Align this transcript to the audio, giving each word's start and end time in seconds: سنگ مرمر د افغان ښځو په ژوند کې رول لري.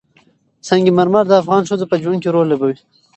سنگ 0.67 0.85
مرمر 0.97 1.25
د 1.27 1.33
افغان 1.41 1.61
ښځو 1.69 1.85
په 1.91 1.95
ژوند 2.01 2.19
کې 2.23 2.29
رول 2.35 2.47
لري. 2.51 2.75